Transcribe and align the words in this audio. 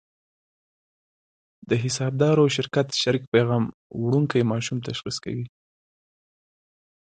د 1.69 1.71
حسابدار 1.83 2.37
شرکت 2.55 2.87
شریک 3.01 3.23
پیغام 3.33 3.63
وړونکي 4.03 4.39
ماشوم 4.51 4.77
تشخیص 4.87 5.17
کوي. 5.25 5.45